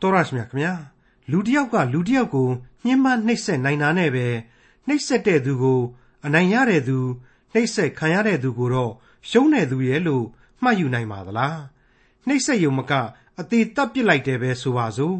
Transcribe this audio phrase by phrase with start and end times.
[0.00, 0.72] တော်ရရှိမြခင်ဗျာ
[1.30, 2.48] လူတစ်ယောက်ကလူတစ်ယောက်ကို
[2.84, 4.26] ညှဉ်းပန်းနှိပ်စက်နိုင်တာနဲ့ပဲ
[4.86, 5.80] နှိပ်စက်တဲ့သူကို
[6.26, 6.98] အနိုင်ရတဲ့သူ
[7.52, 8.92] နှိပ်စက်ခံရတဲ့သူကိုတော့
[9.30, 10.24] ရှုံးတဲ့သူရဲ့လို့
[10.62, 11.58] မှတ်ယူနိုင်ပါသလား
[12.26, 12.92] နှိပ်စက်ယုံမက
[13.40, 15.16] အသေးတပ်ပစ်လိုက်တယ်ပဲဆိုပါစို့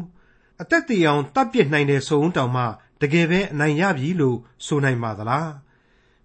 [0.61, 2.63] အသက်တည်အောင်တပ်ပစ်နိုင်တဲ့ဆိုုံတောင်မှ
[3.01, 5.49] တကယ်ပဲအနိုင်ရပြီလို့ဆိုနိုင်ပါသလား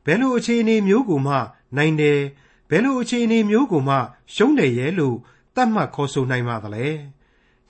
[0.04, 1.36] ဘယ်လိုအခြေအနေမျိုးကိုမှ
[1.76, 2.20] နိုင်တယ်
[2.70, 3.96] ဘယ်လိုအခြေအနေမျိုးကိုမှ
[4.34, 5.16] ရှုံးတယ်ရဲ့လို့
[5.56, 6.86] တတ်မှတ်ခေါ်ဆိုနိုင်ပါသလဲ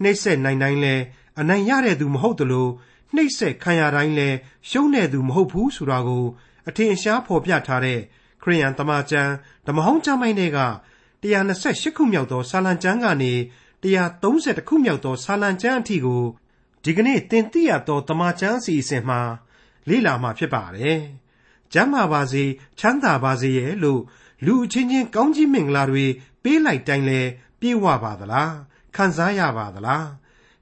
[0.04, 0.94] နှိပ်စက်နိုင်တိုင်းလဲ
[1.40, 2.68] အနိုင်ရတဲ့သူမဟုတ်သလို
[3.14, 4.28] နှိပ်စက်ခံရတိုင်းလဲ
[4.68, 6.24] ရှုံးတဲ့သူမဟုတ်ဘူးဆိုတာကို
[6.68, 8.00] အထင်ရှားဖော်ပြထားတဲ့
[8.42, 9.32] ခရိယန်တမန်ကျမ်း
[9.66, 10.60] ဓမ္မဟောင်းကျမ်းပိုင်းတွေက
[11.22, 13.32] 128ခုမြောက်သောစာလံကျမ်းကနေ
[13.84, 16.22] 130ခုမြောက်သောစာလံကျမ်းအထိကို
[16.84, 19.20] ဒီကနေ့တင်ပြရသောတမန်ကျမ်းအစီအစဉ်မှာ
[19.88, 21.00] လေ့လာမှာဖြစ်ပါတယ်။
[21.72, 22.44] ကျမ်းမာပါစေ
[22.78, 24.00] ချမ်းသာပါစေရဲ့လို့
[24.46, 26.04] လူအချင်းချင်းကောင်းကြီးမင်္ဂလာတွေ
[26.42, 27.20] ပေးလိုက်တိုင်းလဲ
[27.60, 28.54] ပြေဝပါသလား
[28.96, 30.08] ခံစားရပါသလား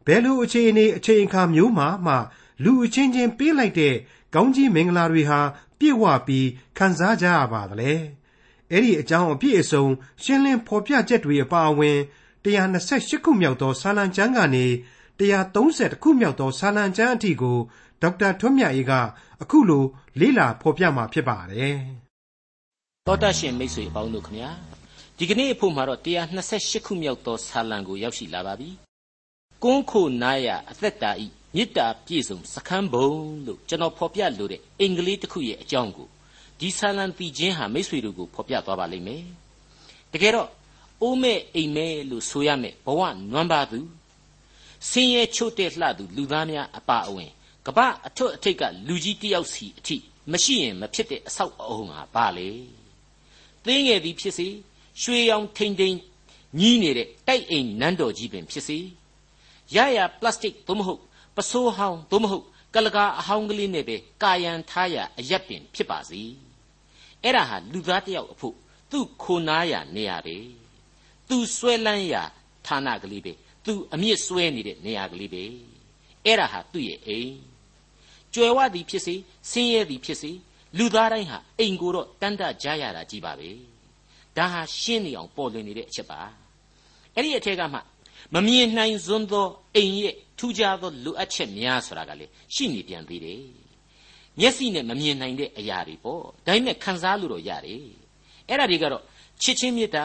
[0.07, 2.15] ဘယ်လိုအခြေအနေအချိန်အခါမျိုးမှာမှ
[2.65, 3.95] လူအချင်းချင်းပေးလိုက်တဲ့
[4.35, 5.41] ကောင်းကြီးမင်္ဂလာတွေဟာ
[5.79, 7.93] ပြည့်ဝပြီးခံစားကြရပါသလဲ
[8.71, 9.85] အဲ့ဒီအကြောင်းအပြည့်အစုံ
[10.23, 11.99] ရှင်းလင်းဖော်ပြချက်တွေအပါအဝင်
[12.45, 14.67] 128ခုမြောက်သောစာလံကျမ်းကနေ
[15.21, 17.59] 130ခုမြောက်သောစာလံကျမ်းအထိကို
[18.03, 18.93] ဒေါက်တာထွန်းမြတ်အေးက
[19.43, 19.85] အခုလို
[20.21, 21.79] လေ့လာဖော်ပြมาဖြစ်ပါတယ်
[23.07, 24.51] တောတရှင်မိတ်ဆွေအပေါင်းတို့ခမညာ
[25.25, 26.01] ဒီကနေ့အဖို့မှာတော့
[26.43, 28.71] 128ခုမြောက်သောစာလံကိုရောက်ရှိလာပါပြီ
[29.63, 33.11] ကွန်းခိုနာရအသက်တာဤမေတ္တာပြည့်စုံစခန်းဘုံ
[33.47, 36.09] လို့ကျွန်တော်ဖော်ပြလိုတဲ့အင်္ဂလိပ်တစ်ခုရဲ့အကြောင်းကို
[36.61, 39.25] ဒီဆာလံတီချင်းဟာမိษွေတို့ကိုဖော်ပြသွားပါလိမ့်မယ်
[40.13, 40.49] တကယ်တော့
[41.03, 43.01] အိုးမဲ့အိမ်မဲ့လို့ဆိုရမယ်ဘဝ
[43.33, 43.81] နွမ်းပါသူ
[44.91, 47.31] ဆင်းရဲချို့တဲ့လှသူလူသားများအပါအဝင်
[47.67, 49.97] ကပအထွတ်အထိပ်ကလူကြီးတယောက်စီအထိ
[50.33, 52.49] မရှိရင်မဖြစ်တဲ့အဆောက်အအုံဟာဘာလဲ
[53.65, 54.49] သိငယ်သည်ဖြစ်စေ
[55.01, 55.97] ရွှေရောင်ထိန်ထိန်
[56.61, 58.79] ညီးနေတဲ့တိုက်အိမ်နန်းတော်ကြီးပင်ဖြစ်စေ
[59.75, 61.01] ရရပလတ်စတစ်သို့မဟုတ်
[61.37, 66.21] ပစိုးဟောင်းသို့မဟုတ်ကလကာအဟောင်းကလေးနဲ့ပဲကာယံထားရအရက်ပင်ဖြစ်ပါစေ
[67.23, 68.57] အဲ့ဒါဟာလူသားတယောက်အဖို့
[68.91, 70.37] သူ့ခိုနားရနေရပဲ
[71.29, 72.15] သူဆွဲလန်းရ
[72.67, 73.33] ဌာနကလေးပဲ
[73.65, 75.43] သူအမြင့်ဆွဲနေတဲ့နေရာကလေးပဲ
[76.25, 77.35] အဲ့ဒါဟာသူ့ရဲ့အိမ်
[78.35, 79.15] ကြွယ်ဝသည်ဖြစ်စေ
[79.51, 80.31] ဆင်းရဲသည်ဖြစ်စေ
[80.79, 83.51] လူသားတိုင်းဟာအိမ်ကိုတော့တန်တကြရတာကြီးပါပဲ
[84.37, 86.21] ဒါဟာရှင်းနေအောင်ပေါ်လွင်နေတဲ့အချက်ပါ
[87.15, 87.79] အဲ့ဒီအထက်ကမှ
[88.35, 93.43] မမြင်နိုင်စွန်းသောအိမ်ရဲ့ထူးခြားသောလိုအပ်ချက်များဆိုတာကလေရှိနေပြန်သေးတယ်
[94.39, 97.85] မျက်စိနဲ့မမြင်နိုင်တဲ့အရာတွေပေါ့ဒါပေမဲ့ခံစားလို့တော့ရတယ်
[98.49, 99.03] အဲ့ဒါတွေကတော့
[99.43, 100.05] ချစ်ချင်းမေတ္တာ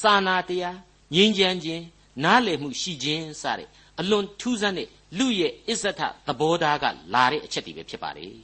[0.00, 0.76] စာနာတရား
[1.14, 1.84] ငြိမ်းချမ်းခြင်း
[2.24, 3.68] နားလည်မှုရှိခြင်းစတဲ့
[4.00, 8.34] အလွန်ထူးဆန်းတဲ့လူရဲ့အစ္ဆထသဘောထားကလာတဲ့အချက်တွေပဲဖြစ်ပါတယ်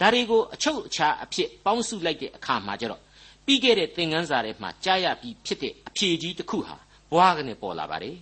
[0.00, 3.02] ဒါတွေကိုအချုပ်အခြာအဖြစ်ပေါင်းစုလိုက်တဲ့အခါမှာကျတော့
[3.48, 6.76] ပြီးခဲ့တဲ့သင်ခန်းစာထဲမှာကြားရပြီးဖြစ်တဲ့အဖြေကြီးတစ်ခုဟာ
[7.12, 8.16] ဘွားကနေပေါ်လာပါတယ်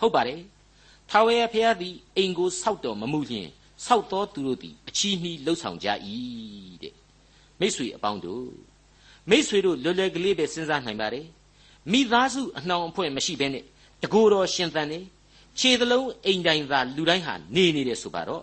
[0.00, 0.40] ဟုတ်ပါတယ်
[1.10, 3.48] ထာဝရဘုရားသည်အိမ်ကိုဆောက်တော်မမူလျင်
[3.86, 5.88] ဆောက်တော်သူတို့သည်အချီးနှီးလှုပ်ဆောင်ကြ၏
[6.82, 6.94] တဲ့
[7.60, 8.48] မိษွေအပေါင်းတို့
[9.30, 11.26] မိษွေတို့လွယ်လွယ်ကလေးပဲစဉ်းစားနိုင်ပါတယ်
[11.92, 13.64] မိသားစုအနှောင်အဖွဲ့မရှိဘဲနဲ့
[14.02, 15.00] တကိုယ်တော်ရှင်သန်နေ
[15.58, 18.42] ခြေသလုံးအိမ်တိုင်းသာလူတိုင်းဟာနေနေတယ်ဆိုပါတော့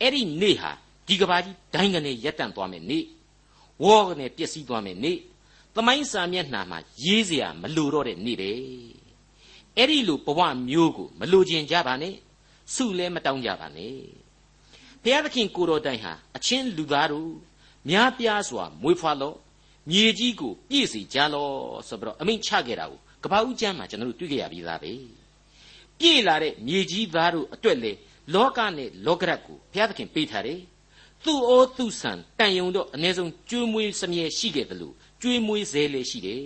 [0.00, 0.70] အဲ့ဒီနေ့ဟာ
[1.08, 3.04] ဒီကဘာကြီးဒိုင်းကနေရက်တန့်သွားမယ်နေ့
[3.84, 5.18] ဝေါကနေပျက်စီးသွားမယ်နေ့
[5.75, 8.51] သမိုင်းစာမျက်နှာမှာရေးเสียမလိုတော့တဲ့နေ့ပဲ
[9.77, 10.39] အဲ့ဒီလိုဘဝ
[10.69, 12.15] မျိုးကိုမလိုချင်ကြပါနဲ့
[12.73, 13.95] စုလဲမတောင်းကြပါနဲ့
[15.03, 17.31] ဘုရားသခင်ကိုတော်တိုင်ဟာအချင်းလူသားတို့
[17.89, 19.37] များပြားစွာမွေးဖွားလို့
[19.89, 21.49] မြေကြီးကိုပြည့်စေကြလော
[21.87, 24.91] ဆိုပြီးတော့အမိန့်ချခဲ့တာကိုကပ္ပဦးကျမ်းမှာကျွန်တော်တို့တွေ့ကြရပြီးသားပဲ
[25.99, 27.91] ပြည့်လာတဲ့မြေကြီးသားတို့အတွက်လေ
[28.33, 30.59] လောကနဲ့လောကရတ်ကိုဘုရားသခင်ပေးထားတယ်
[31.25, 36.42] သူ့အိုးသူ့ဆန်တန်ယုံတော့အ ਨੇ ဆုံးကျွေးမွေးစမြဲရှိခဲ့တယ်လို့ ကျွေးမွေးစေလေရှိတယ်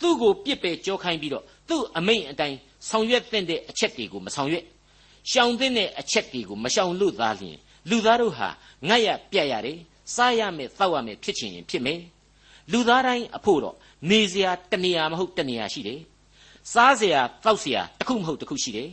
[0.00, 2.58] သူ့ကိုပြစ်ပယ်ကြောခိုင်းပြီးတော့သူ့အမိန့်အတိုင်း
[2.88, 4.64] ဆောင်ရွက်တဲ့အချက်တွေကိုမဆောင်ရွက်
[5.30, 7.56] ရှောင်တဲ့အချက်တွေကိုမရှောင်လို့သားလျင်
[7.90, 8.48] လူသားတို့ဟာ
[8.88, 9.78] ငတ်ရပြတ်ရတယ်
[10.14, 12.00] စားရမယ်တောက်ရမယ်ဖြစ်ချင်ရင်ဖြစ်မယ်
[12.72, 13.76] လူသားတိုင်းအဖို့တော့
[14.10, 16.00] နေစရာတနေရာမဟုတ်တနေရာရှိတယ်
[16.72, 18.90] စားစရာတောက်စရာတစ်ခုမဟုတ်တစ်ခုရှိတယ်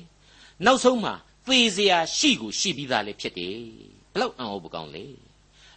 [0.66, 1.14] နောက်ဆုံးမှာ
[1.48, 3.56] သေစရာရှိကိုရှိပြီးသားလည်းဖြစ်တယ်
[4.14, 5.04] ဘလောက်အံ့ဩပကောင်းလဲ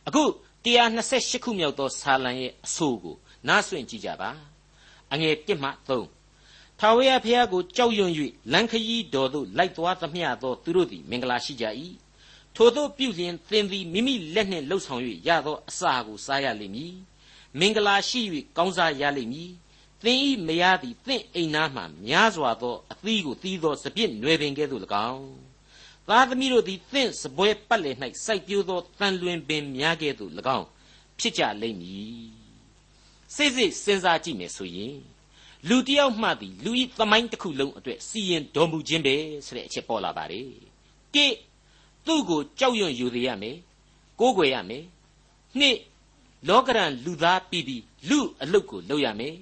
[0.06, 0.22] အခု
[0.64, 3.16] 128ခုမြောက်သောဆာလံရဲ့အဆိုကို
[3.48, 4.30] နားဆွင့်ကြည့်ကြပါ
[5.12, 5.70] အငယ်1မှ
[6.18, 8.12] 3ထာဝရဘုရားကိုကြောက်ရွံ့၍
[8.52, 11.64] လန်ခရီးတော်သို့လိုက်သွားသမျှသောသူတို့သည်မင်္ဂလာရှိကြ၏
[12.56, 16.94] ထို့သောပြုလျင်သင်သည်မိမိလက်နှင့်လှုပ်ဆောင်၍ရသောအစာကိုစားရလိမ့်မည်
[17.58, 18.20] မင်္ဂလာရှိ၍
[18.56, 19.50] ကောင်းစားရလိမ့်မည်
[20.04, 25.43] သင်ဤမယားသည်သင်အိမ်သားမှများစွာသောအသီးကိုသီးသောစပြစ်နွယ်ပင်ကဲ့သို့၎င်း
[26.08, 30.66] သားသမီးတို့သည်သင်စပွဲပတ်လည်၌စိုက်ပျိုးသောတန်လွင်ပင်များကဲ့သို့၎င်း
[31.18, 32.18] ဖြစ်ကြလိမ့်မည်
[33.34, 34.96] စိတ်စိတ်စဉ်းစားကြည့်မယ်ဆိုရင်
[35.68, 39.14] လူတယောက်မှသည်လူဤသမိုင်းတစ်ခုလုံးအတွက်စီရင်တော်မူခြင်းပဲ
[39.46, 40.48] ဆိုတဲ့အချက်ပေါ်လာပါတယ်
[41.14, 41.26] ကိ
[42.06, 43.56] သူ့ကိုကြောက်ရွံ့ယူသေးရမယ်
[44.20, 44.84] ကိုးကွယ်ရမယ်
[45.58, 45.78] နှစ်
[46.48, 49.34] လောကရန်လူသားပြီးပြီးလူအလုတ်ကိုလုပ်ရမယ်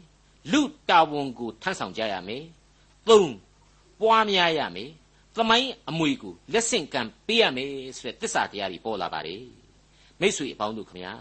[0.53, 2.44] လူတာဝန်ကိုထမ်းဆောင်ကြရမယ်
[3.08, 3.32] သုံး
[4.00, 4.91] ပွားများရမယ်
[5.36, 9.44] သမိုင်းအမွေကိုလက်ဆင့်ကမ်းပေးရမယ်ဆိုတဲ့တစ္ဆာတရားတွေပေါ်လာပါတယ်
[10.19, 11.14] မိတ်ဆွေအပေါင်းတို့ခမညာ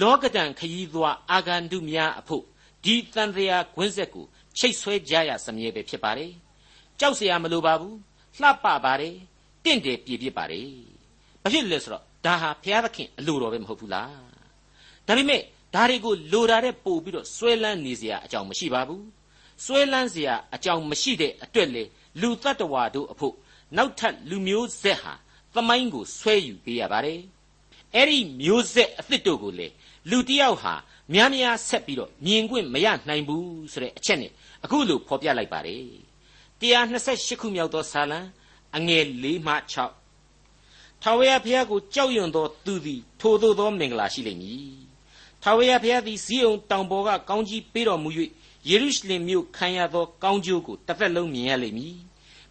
[0.00, 2.44] လောကတန်ခရီးသွားအာဂန္တုများအဖို့
[2.84, 4.26] ဒီတန်တရားကွင်းဆက်ကို
[4.58, 6.32] ချိတ်ဆွဲကြရစမြဲပဲဖြစ်ပါတယ်
[6.98, 7.96] ကြောက်เสียမလိုပါဘူး
[8.40, 9.14] လှပပါတယ်
[9.64, 10.68] တင့်တယ်ပြည့်ပြည့်ပါတယ်
[11.42, 14.12] ဘာဖြစ်လဲဆိုတော့ဒါဟာဘုရားသခင်အလိုတော်ပဲမဟုတ်ဘူးလား
[15.06, 15.42] ဒါပေမဲ့
[15.74, 19.04] ဒါတွေကိုလိုတာတဲ့ပို့ပြီးတော့ဆွဲလန်းနေเสียအကြောင်းမရှိပါဘူး
[19.64, 21.82] ဆွဲလန်းเสียအကြောင်းမရှိတဲ့အတွက်လေ
[22.21, 23.35] လူတ attva တို့အဖို့
[23.77, 25.13] နောက်ထပ်လူမျိုးဆက်ဟာ
[25.53, 27.21] သမိုင်းကိုဆွဲယူပေးရပါတယ်
[27.95, 29.67] အဲ့ဒီမျိုးဆက်အသစ်တို့ကိုလေ
[30.09, 30.73] လူတယောက်ဟာ
[31.13, 34.31] များများဆက်ပြီးတော့မြင်ခွင့်မရနိုင်ဘူးဆိုတဲ့အချက်နဲ့
[34.63, 35.85] အခုလိုဖော်ပြလိုက်ပါတယ်
[36.61, 38.19] 128ခုမြောက်သောဇာလံ
[38.77, 39.53] အငယ်၄မှ
[40.23, 44.73] 6ထာဝရဘုရားကိုကြောက်ရွံ့သောသူသည်ထိုသို့သောမင်္ဂလာရှိလိမ့်မည်
[45.43, 48.09] ထာဝရဘုရားသည်ဇီးအောင်တောင်ပေါ်ကကောင်းကြီးပေးတော်မူ၍
[48.69, 51.97] ယေရုရှလင်မြို့ခံရသောကောင်းကျိုးကိုတစ်သက်လုံးမြင်ရလိမ့်မည်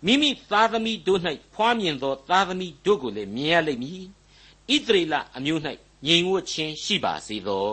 [0.07, 1.21] မိမိသားသမီးတို့၌
[1.55, 4.03] ဖွားမြင်သောသားသမီးတို့ကိုလည်းမြင်ရလိမ့်မည်
[4.75, 5.61] ဣသရေလအမျိုး၌
[6.07, 7.69] ငြိမ်ဝှက်ခြင်းရှိပါစေသော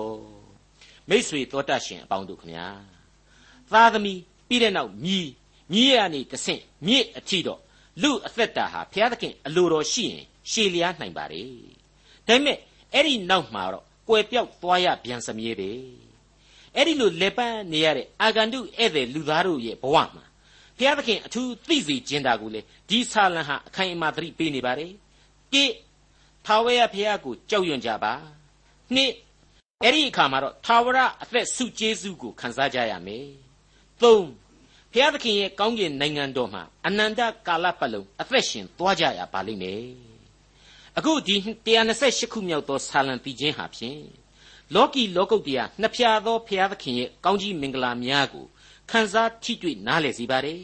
[1.09, 2.67] မိษွေတော်တတ်ရှင်အပေါင်းတို့ခမညာ
[3.71, 5.27] သားသမီးပြီးတဲ့နောက်မြည်
[5.71, 7.61] မြည်ရနေတဆင့်မြစ်အထီတော့
[8.01, 11.43] လူအသက်တာဟာဘုရားသခင်အလိုတော်ရှိရင်ရှည်လျားနိုင်ပါ रे
[12.27, 12.57] ဒါပေမဲ့
[12.93, 15.71] အဲ့ဒီနောက်မှာတော့ကွယ်ပြောက်သွားရပြန်စမြဲပဲ
[16.75, 20.23] အဲ့ဒီလိုလက်ပန်းနေရတဲ့အာဂန္တုဧည့်သည်လူသားတို့ရဲ့ဘဝမှာ
[20.77, 24.91] ဘုရားသခင်အထူးသိစေခြင်းတာကိုလေဒီဆာလံဟာအခိုင်အမာသတိပေးနေပါတယ်
[25.53, 25.65] ကိ
[26.45, 28.13] ထာဝရဘုရားကိုကြောက်ရွံ့ကြပါ
[28.95, 29.11] နှစ်
[29.83, 33.27] အဲ့ဒီအခါမှာတော့ထာဝရအသက်ဆုကျေးဇူးကိုခံစားကြရမယ်
[34.01, 34.25] သုံး
[34.93, 39.83] ဘုရားသခင်ရဲ့ကောင်းကင်နိုင်ငံတော်မှာအနန္တကာလပတ်လုံးအသက်ရှင်သွားကြရပါလိမ့်မယ်
[40.97, 41.35] အခုဒီ
[41.83, 44.01] 128ခုမြောက်သောဆာလံပြီးခြင်းဟာဖြင့်
[44.75, 48.45] လောကီလောကုတ်တရားနှစ်ဖြာသောဘုရားသခင်ရဲ့ကောင်းကြီးမင်္ဂလာများကို
[48.89, 50.61] ခန်းစားထိတွေ့နားလည်စေပါတယ်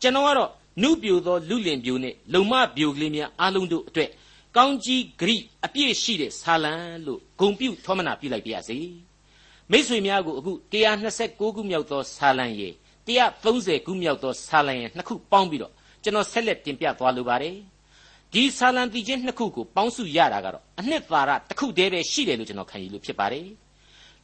[0.00, 0.50] ကျွန်တော်ကတော့
[0.82, 4.10] နုပြိုသောလူလင်ပြိုနဲ့လုံမပြိုကလေးများအားလုံးတို့အတွက်
[4.56, 6.74] ကောင်းကြီးဂရိအပြည့်ရှိတဲ့ဆာလံ
[7.06, 8.78] လို့ဂုံပြုထောမနာပြုလိုက်ပါရစေ
[9.70, 10.52] မိษွေများကိုအခု
[11.00, 12.68] 129ခုမြောက်သောဆာလံရေ
[13.06, 15.72] 130ခုမြောက်သောဆာလံရေနှစ်ခုပေါင်းပြီးတော့
[16.02, 17.56] ကျွန်တော်ဆက်လက်တင်ပြသွားလိုပါတယ်
[18.34, 23.48] ဒီဆာလံတီချင်းနှစ်ခုကိုပေါင်းစုရတာကတော့အနှစ်သာရတစ်ခုတည်းပဲရှိတယ်လို့ကျွန်တော်ခံယူလို့ဖြစ်ပါတယ်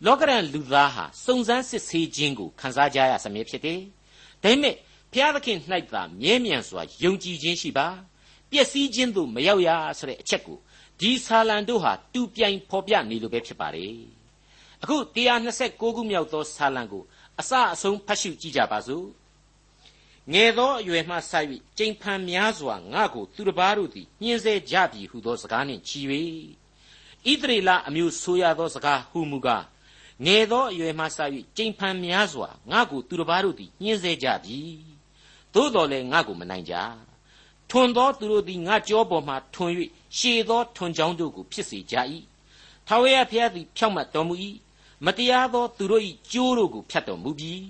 [0.06, 3.80] လောကရန်လူသားဟာစုံစမ်းစစ်ဆေးခြင်းကိုခံစားကြရစမြဲဖြစ်တယ်
[4.42, 4.74] ဒါပေမဲ့
[5.12, 5.58] ဘုရားသခင်၌
[5.92, 7.88] သာမြဲမြံစွာယုံကြည်ခြင်းရှိပါ
[8.50, 10.58] ပျက်စီးခြင်းသို့မရောက်ရဆိုတဲ့အချက်ကို
[11.00, 13.94] ဒီဆာလံတို့ဟာတူပြိုင်ဖော်ပြနေလို့ပဲဖြစ်ပါတယ်
[14.82, 14.96] အခု
[15.46, 17.02] 129ခုမြောက်သောဆာလံကို
[17.40, 19.04] အစအဆုံးဖတ်ရှုကြည့်ကြပါစို့
[20.32, 21.32] ငယ်သောအရွယ်မှစ၍
[21.78, 26.00] ကြိမ်ဖန်များစွာငါကိုသူတစ်ပါးတို့သည်ညှင်းဆဲကြပြီဟုသောစကားနှင့်ချီ၍
[27.30, 29.64] ဣသရေလအမျိုးဆိုရသောစကားဟုမူကား
[30.24, 31.18] ငယ်သောအရွယ်မှစ၍
[31.56, 34.58] ကြိမ်ဖန်များစွာငါကိုသူတစ်ပါးတို့သည်ညှင်းဆဲကြပြီ
[35.54, 36.74] သို့တော်လည်းငါကိုမနိုင်ကြ
[37.70, 39.72] ထွန်သောသူတို့သည်ငါကြောပေါ်မှထွန်၍
[40.18, 41.96] ရှည်သောထွန်ချောင်းတို့ကိုဖြစ်စေကြ၏
[42.86, 44.34] ထာဝရဘုရားသည်ဖြောက်မှတ်တော်မူ၏
[45.04, 47.62] မတရားသောသူတို့၏ကြိုးတို့ကိုဖြတ်တော်မူပြီး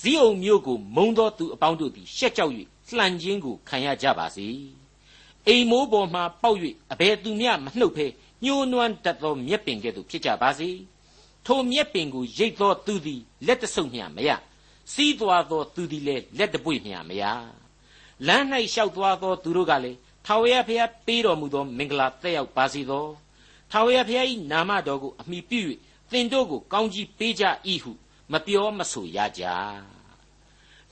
[0.00, 2.52] ဇီးအုံမျိုးကိုမုံသောသူအပေါင်းတို့သည်ရှက်ကြောက်၍
[2.96, 4.48] လှန်ခြင်းကိုခံရကြပါစေ
[5.46, 6.58] အိမ်မိုးပေါ်မှပေါက်၍
[6.92, 8.06] အဘယ်သူမျှမနှုတ်ဖဲ
[8.44, 10.70] ညှိုးနွမ်းတတ်သောမြက်ပင်ကဲ့သို့ဖြစ်ကြပါစေ
[11.46, 14.30] ထိုမြက်ပင်ကိုရိတ်သောသူသည်လက်တဆုပ်မျှမရ
[14.92, 17.24] စီးသွားသောသူသည်လည်းလက်တပွေမျှမရ
[18.26, 23.06] လမ်း၌လျှောက်သွားသောသူတို့ကလည်းထာဝရဘုရားပေးတော်မူသောမင်္ဂလာတက်ရောက်ပါစေသော
[23.70, 25.60] ထာဝရဘုရား၏နာမတော်ကိုအမိပြု၍
[26.10, 27.44] သင်တို့ကိုကောင်းကြီးပေးကြ၏
[27.82, 27.92] ဟု
[28.32, 29.44] မပြောမဆိုရကြ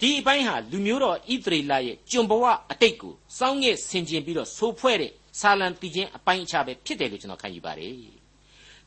[0.01, 7.95] ဒီအပိုင်းဟာလူမျိုးတော်ဣသရေလရဲ့ကျွန်ဘဝအတိတ်ကိုစောင်းငဲ့ဆင်ခြင်ပြီးတော့ဆိုဖွဲ့တဲ့ဆာလံတီချင်းအပိုင်းအခြားပဲဖြစ်တယ်လို့ကျွန်တော်ခံယူပါတယ်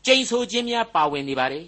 [0.06, 1.66] ကျိန်ဆိုခြင်းများပါဝင်နေပါတယ်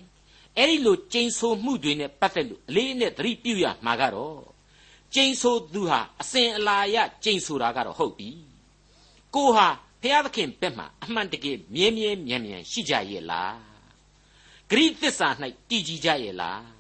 [0.57, 4.39] အဲ့ဒီလိုကျိန်ဆိုမှုတွေနဲ့ပတ်သက်လို့အလေးနဲ့သတိပြုရမှာကတော့
[5.13, 8.29] ကျိန်ဆိုသူဟာအစဉ်အလာရကျိန်ဆိုတာကတော့ဟုတ်ပြီ
[9.35, 9.67] ကိုဟာ
[10.01, 13.55] ဖျားသခင်ဘက်မှာအမှန်တကယ်မြဲမြဲမြံမြံရှိကြရဲ့လား
[14.69, 15.27] ဂရိသစ္စာ၌
[15.69, 16.74] တည်ကြည်ကြရဲ့လား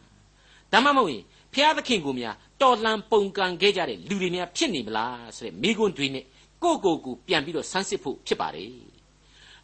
[0.71, 6.25] ဒါမှမဟုတ်ရင်ဖျားသခင်ကိုများတော်လှန်ပုန်ကန်ခဲ့ကြတဲ့လူတွေများဖြစ်နေမလားဆိုတဲ့မိကွန်းတွေနဲ့
[6.63, 8.71] ကိုယ့်ကိုယ်ကိုပြန်ပြီးတော့ဆန်းစစ်ဖို့ဖြစ်ပါတယ်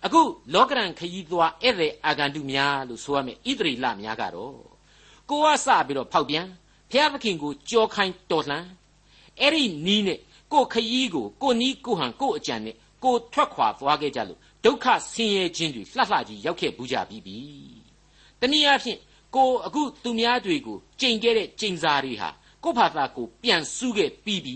[0.05, 0.21] အခု
[0.53, 4.55] လောကရန်ခရီးသွားဧည့်သည်အာဂန္တုများလို့ဆိုရမယ်ဣသရေလများကတော့
[5.29, 6.47] ကိုကစပြီးတော့ဖောက်ပြန်
[6.91, 8.65] ဖျားသခင်ကိုကြောခိုင်းတော်လှန်
[9.39, 10.19] အဲ့ဒီနီးနဲ့
[10.53, 17.37] ကိုခရီးကိုကိုနီးကိုဟန်ကိုအကြံနဲ့ကိုထွက်ခွာသွားခဲ့ကြလို့ဒုက္ခဆင်းရဲခြင်းတွေလှလှကြီးရောက်ခဲ့ဘူးကြပြီးပြီ
[18.39, 18.99] တနည်းအားဖြင့်
[19.35, 22.29] ကိုအခုသူများတွေကိုကြိမ်ခဲ့တဲ့ကြိမ်စာတွေဟာ
[22.63, 24.55] ကိုယ့်ဘာသာကိုပြန်စုခဲ့ပြီးပြီ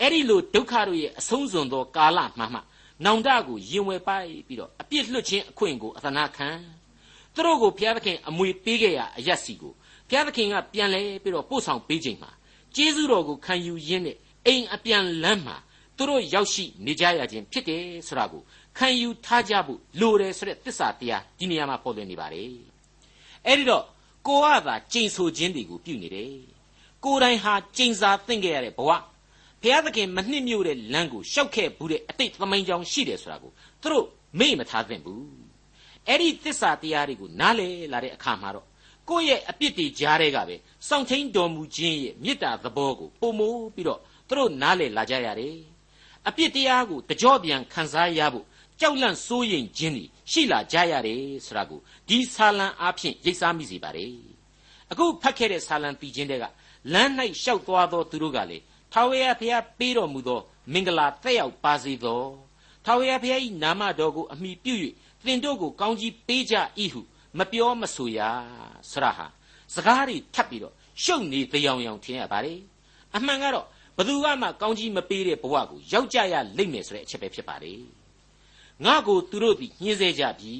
[0.00, 2.60] အဲ့ဒီလိုဒုက္ခတို့ရဲ့အဆုံးစွန်သောကာလမှမှ
[3.04, 6.48] နောင်တကိုရင်ဝယ်ပိုက်ပြီးတော့အပြစ်လွတ်ခြင်းအခွင့်ကိုအသနာခံ
[7.34, 9.72] သူတို့ကိုဘုရားသခင်အမွေပေးခဲ့ရအရက်စီကို
[10.08, 12.30] ဘုရားသခင်ကပြန်လဲပြီးတော့ပို့ဆောင်ပေးခြင်းမှာ
[12.74, 15.56] ကျေးဇူးတော်ကိုခံယူရင်းနဲ့အိမ်အပြန်လမ်းမှာ
[15.96, 18.42] သူတို့ရောက်ရှိနေကြရခြင်းဖြစ်တယ်ဆိုတာကို
[18.78, 22.73] ခံယူထားကြဖို့လိုတယ်ဆိုတဲ့သစ္စာတရားဒီနေရာမှာပေါ်လွင်နေပါတယ်
[23.46, 23.84] အဲ့ဒီတော့
[24.26, 26.32] ကိုကသာကြိမ်ဆိုခြင်းတွေကိုပြုနေတယ်
[27.04, 28.90] ကိုယ်တိုင်ဟာကြိမ်စာသင်ခဲ့ရတဲ့ဘဝ
[29.62, 34.06] ဘုရားသခင်မနှစ်မြို့တဲ့လမ်းကိုရှောက်ခဲ့ဘူးတဲ့အတိတ်သမိုင်းကြောင်းရှိတယ်ဆိုတာကိုသူတို့
[34.38, 35.24] မေ့မထားသင့်ဘူး
[36.08, 38.66] အဲ့ဒီသစ္စာတရားတွေကိုနားလေလာတဲ့အခါမှာတော့
[39.08, 40.56] ကိုယ့်ရဲ့အပြစ်တွေကြားတဲ့ကပဲ
[40.88, 45.56] စောင့်ချင်းတော်မူခြင်းရဲ့မေတ္တာသဘောကိုပုံမိုးပြီးတော့သူတို့နားလေလာကြရတယ်
[46.28, 48.46] အပြစ်တရားကိုတကြောပြန်ခံစားရဖို့
[48.80, 54.12] ကြောက်လန့်စိုးရိမ်ခြင်းတွေ ရှိလာကြရတယ်ဆိုတာကိုဒီဆာလံအားဖြင့်ရိပ်စားမိစေပါတယ်
[54.90, 56.44] အခုဖတ်ခဲ့တဲ့ဆာလံတည်ခြင်းတွေက
[56.92, 57.10] လမ်း၌
[57.42, 58.58] ရှောက်သွားသောသူတို့ကလေ
[58.92, 60.40] ထာဝရဘုရားပေးတော်မူသော
[60.72, 62.22] မင်္ဂလာတက်ရောက်ပါစေသော
[62.84, 64.74] ထာဝရဘုရား၏နာမတော်ကိုအမိပြု၍
[65.24, 66.54] သင်တို့ကိုကောင်းကြီးပေးကြ၏
[66.92, 67.00] ဟု
[67.38, 68.20] မပြောမဆိုရ
[68.90, 69.26] ဆရာဟာ
[69.74, 72.58] စကားတွေထပ်ပြီးတော့ရှုပ်နေတရားရောင်ထင်ရပါတယ်
[73.16, 73.66] အမှန်ကတော့
[73.98, 77.80] ဘသူကမှကောင်းကြီးမပေးတဲ့ဘဝကိုရောက်ကြရလိမ့်မယ်ဆိုတဲ့အချက်ပဲဖြစ်ပါတယ်
[78.84, 80.54] ငါကိုသူတို့သည်ညှင်းဆဲကြပြီ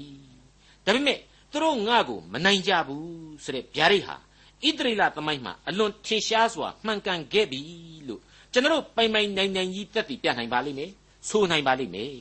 [0.85, 1.19] ဒါပေမဲ့
[1.51, 3.09] သူတို့ငါကိုမနိုင်ကြဘူး
[3.45, 4.17] ဆိုတဲ့ဗျာဒိတ်ဟာ
[4.65, 7.61] ဣသရေလသမိုင်းမှာအလွန်ထင်ရှားစွာမှန်ကန်ခဲ့ပြီ
[8.09, 8.21] လို့
[8.53, 10.91] ကျွန်တော်ပိုင်ပိုင်နိုင်နိုင်ကြီးသက်သေပြနိုင်ပါလိမ့်မယ်
[11.29, 12.13] ဆိုနိုင်ပါလိမ့်မယ်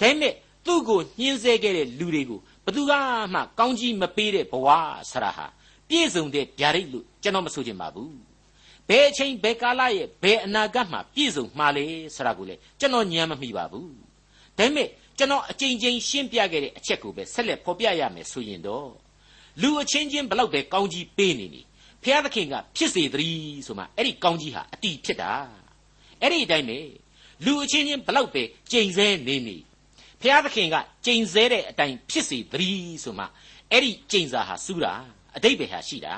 [0.00, 0.34] ဒါပေမဲ့
[0.66, 2.92] သူ့ကိုညှင်းဆဲခဲ့တဲ့လူတွေကိုဘသူက
[3.34, 4.68] မှကောင်းကြီးမပေးတဲ့ဘဝ
[5.10, 5.46] ဆရာဟာ
[5.88, 8.16] ပြည့်စုံတဲ့ဗျာဒိတ်လို့ကျွန်တော်မဆိုချင်ပါဘူး
[8.88, 11.84] ဘယ်အချိန်ဘယ်ကာလရဲ့ဘယ်အနာဂတ်မှာပြည့်စုံမှာလဲ
[12.16, 13.92] ဆိုတာကိုလေကျွန်တော်ညံမမိပါဘူး
[14.58, 18.90] ဒါပေမဲ့ ကျွန်တော်အချိန်ချင်းရှင်းပြခဲ့တဲ့အချက်ကိုပဲဆက်လက်ဖော်ပြရမယ်ဆိုရင်တော့
[19.62, 21.62] လူအချင်းချင်းဘလောက်ပဲကောင်းကြီးပေးနေနေ
[22.02, 25.32] ဖျားသခင်ကဖြစ်စေတည်းဆိုမှအဲ့ဒီကောင်းကြီးဟာအတီးဖြစ်တာ
[26.20, 26.78] အဲ့ဒီအတိုင်းပဲ
[27.44, 28.42] လူအချင်းချင်းဘလောက်ပဲ
[28.72, 29.56] ကြိမ်ဆဲနေနေ
[30.20, 33.24] ဖျားသခင်ကကြိမ်ဆဲတဲ့အတိုင်းဖြစ်စေတည်းဆိုမှ
[33.70, 34.92] အဲ့ဒီကြိမ်စာဟာစူးတာ
[35.36, 36.14] အတိတ်ပဲဟာရှိတာ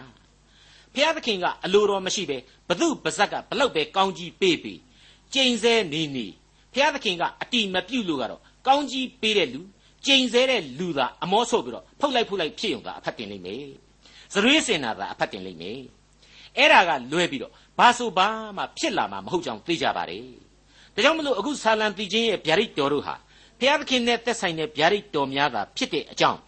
[0.95, 2.39] ဖျားသခင်ကအလိုတော်မရှိပဲ
[2.69, 4.81] ဘသူပါဇက်ကဘလောက်ပဲကောင်းကြီးပေးပြီး
[5.35, 6.27] ကြိမ်ဆဲနေနေ
[6.75, 9.61] ဖျားသခင်ကအတီမပြုတ်လို့ကတော့ ကောင်းကြီးပေးတဲ့လူ
[10.07, 13.67] ကျိန်ဆဲတဲ့လူသာအမောဆို့ပြီးတော့ဖုတ်လိုက်ဖုတ်လိုက်ဖြစ်ုံသာအဖတ်တင်လိမ့်မယ်။
[14.35, 15.81] ဇရွေးစင်တာသာအဖတ်တင်လိမ့်မယ်။
[16.59, 20.19] အဲ့ဒါကလွဲပြီးတော့ဘာဆိုဘာမှဖြစ်လာမှာမဟုတ်ကြောင်းသိကြပါလေ။
[20.95, 23.15] ဒါကြောင့်မလို့အခုဆာလံတီချင်းရဲ့ဗျာဒိတ်တော်တို့ဟာ
[23.61, 26.41] ဖျားသခင်နဲ့သက်ဆိုင်တဲ့ဗျာဒိတ်တော်များသာဖြစ်တဲ့အကြောင်း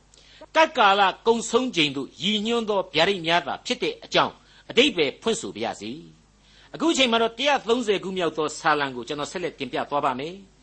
[0.57, 4.35] ကတ်ကာလကုံဆုံးချိန်တို့ရည်ညွှန်းသောဗျာဒိတ်များသာဖြစ်တဲ့အကြောင်း
[4.71, 5.91] အတိတ်ပဲဖွင့်ဆိုပါရစေ။
[6.75, 10.35] အခုချိန်မှာတော့130ခုမြောက်သောဆာလံကိုကျွန်တော်ဆက်လက်တင်ပြသွားပါမယ်။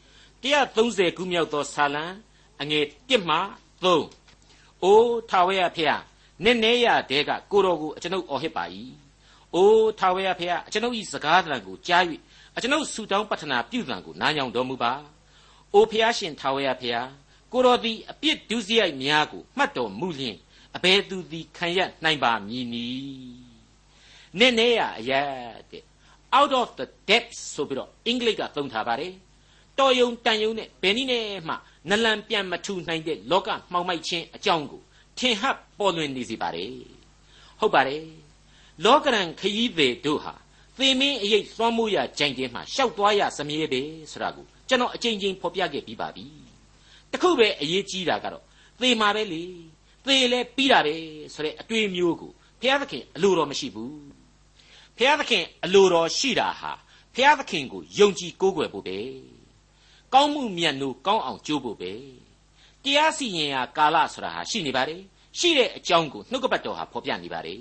[0.54, 2.06] 130ခုမြောက်သောဆာလံ
[2.62, 3.38] အငယ်1မှ
[3.84, 6.02] 3အိုးထာဝရဖျား
[6.44, 8.64] နည်းနည်းရတဲ့ကကိုတော်ကိုအကျွန်ုပ်အော်ဟစ်ပါ၏
[9.54, 12.04] အိုးထာဝရဖျားအကျွန်ုပ်၏စကားသံကိုကြား၍
[12.56, 14.94] အကျွန်ုပ်ဆူတောင်းပတ္ထနာပြုသံကိုနားညောင်တော်မူပါ
[15.74, 17.08] အိုဖျားရှင်ထာဝရဖျား
[17.52, 20.38] ကိုတော်သည်အပြစ်ဒုစရိုက်များကိုမှတ်တော်မူလျင်
[20.76, 23.16] အဘယ်သူသည်ခံရနိုင်ပါမည်နည်း
[24.40, 25.12] နည်းနည်းရအရ
[25.72, 25.84] တဲ့
[26.38, 29.14] out of the depths ဆိုပြီးတော့အင်္ဂလိပ်ကသုံးထားပါတယ်
[29.80, 31.56] တော်ယုံတန်ယုံနဲ့ဘယ်နည်းနဲ့မှ
[31.90, 34.82] နလန်ပြန်မထူနိုင်တဲ့လောကမှောင်မိုက်ခြင်းအကြောင်းကို
[35.18, 36.72] ထင်ဟပ်ပေါ်လွင်နေစေပါတယ်
[37.60, 38.04] ဟုတ်ပါတယ်
[38.86, 40.34] လောကရန်ခရီးသည်တို့ဟာ
[40.78, 46.26] သေမင်းအရေးသွမ်းမိုးရကြိုင်ခြင်းမှာရှောက်သွားရစမြဲပဲဆိုတာကိုကျွန်တော်အကြိမ်ကြိမ်ဖော်ပြခဲ့ပြီးပါပြီ
[47.12, 48.44] တခုပဲအရေးကြီးတာကတော့
[48.82, 49.44] သေမှာပဲလေ
[50.06, 50.96] သေလဲပြီးတာပဲ
[51.34, 53.96] ဆိုတဲ့အတွေ့မျိုးကိုဘုရားသခင်အလိုတော်မရှိဘူး
[54.98, 56.72] ဘုရားသခင်အလိုတော်ရှိတာဟာ
[57.16, 58.98] ဘုရားသခင်ကိုယုံကြည်ကိုးကွယ်ဖို့ပဲ
[60.18, 61.94] ကောင်းမှုမြတ်နိုးကောင်းအောင်ကြိုးဖို့ပဲ
[62.84, 65.02] တရားစီရင်ရာကာလဆိုတာဟာရှိနေပါတယ်
[65.40, 67.60] ရှိတဲ့အကြောင်းကိုနှုတ်ကပတ်တော်ဟာဖော်ပြနေပါတယ်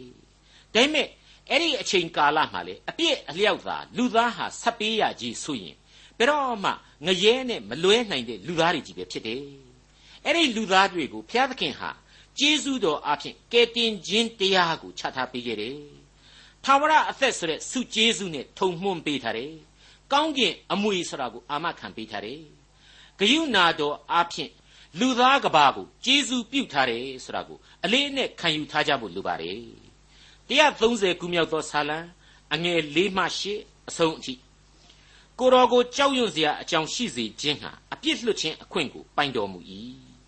[0.75, 1.09] ဒါပေမဲ့
[1.51, 5.77] အဲ့ဒီအချိန်ကာလမှာလေအပြည့်အလျောက်သာလူသားဟာဆက်ပေးရကြီးဆိုရင်
[6.19, 6.71] ဘယ်တော့မှ
[7.07, 9.43] ငရဲနဲ့မလွဲနိုင်တဲ့လူသားတွေကြီးပဲဖြစ်တယ်
[10.25, 11.91] အဲ့ဒီလူသားတွေကိုဘုရားသခင်ဟာ
[12.39, 15.79] ကျေးဇူးတော်အဖြစ်ကယ်တင်ခြင်းတရားကိုချထားပေးခဲ့တယ်။
[16.65, 19.53] ထာဝရအသက်ဆိုတဲ့ဆုကျေးဇူးနဲ့ထုံမှွန်းပေးထားတယ်
[20.15, 22.41] ကောင်းကင်အမွေဆိုတာကိုအာမခံပေးထားတယ်။
[23.19, 24.53] ဂယုနာတော်အားဖြင့်
[24.99, 29.59] လူသားကဘာကိုကျေးဇူးပြုထားတယ်ဆိုတာကိုအလေးနဲ့ခံယူထားကြဖို့လိုပါတယ်။
[30.51, 31.99] 130ခုမြောက်သောဆာလံ
[32.55, 33.45] အငယ်၄မှ၈
[33.89, 34.35] အဆုံးအထိ
[35.39, 39.59] ကိုတော်ကိုကြောက်ရွံ့စရာအကြောင်းရှိစေခြင်းဟာအပြစ်လွတ်ခြင်းအခွင့်ကိုပိုင်တော်မူ၏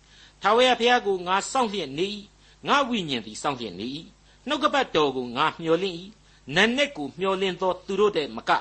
[0.41, 2.07] ။ထာဝရဘုရားကိုငါစောင့်လျက်နေ၏။
[2.67, 3.87] ငါဝိညာဉ်သည်စောင့်လျက်နေ၏။
[4.47, 5.95] နှုတ်ကပတ်တော်ကိုငါမျှော်လင့်၏။
[6.55, 8.51] နံနဲ့ကိုမျှော်လင့်သောသူတို့တဲ့မက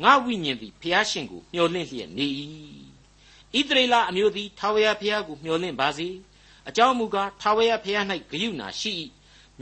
[0.00, 2.26] ငါဝိညာဉ်သည်ဖျားရှင်ကိုမျှော်လင့်လျက်နေ၏
[3.58, 6.08] ဣသရေလအမျိုးသည်ထာဝရဘုရားကိုမျှော်လင့်ပါစေ
[6.68, 8.92] အကြောင်းမူကားထာဝရဘုရား၌ဂရုဏာရှိ၏